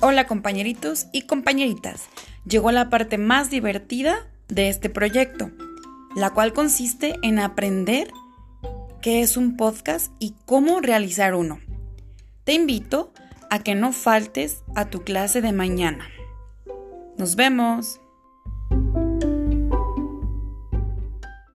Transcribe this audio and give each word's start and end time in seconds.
Hola 0.00 0.28
compañeritos 0.28 1.08
y 1.10 1.22
compañeritas. 1.22 2.08
Llegó 2.46 2.70
la 2.70 2.88
parte 2.88 3.18
más 3.18 3.50
divertida 3.50 4.28
de 4.46 4.68
este 4.68 4.90
proyecto, 4.90 5.50
la 6.14 6.30
cual 6.30 6.52
consiste 6.52 7.16
en 7.24 7.40
aprender 7.40 8.12
qué 9.02 9.22
es 9.22 9.36
un 9.36 9.56
podcast 9.56 10.12
y 10.20 10.36
cómo 10.46 10.80
realizar 10.80 11.34
uno. 11.34 11.58
Te 12.44 12.52
invito 12.52 13.12
a 13.50 13.58
que 13.64 13.74
no 13.74 13.92
faltes 13.92 14.62
a 14.76 14.88
tu 14.88 15.02
clase 15.02 15.42
de 15.42 15.50
mañana. 15.50 16.08
Nos 17.16 17.34
vemos. 17.34 18.00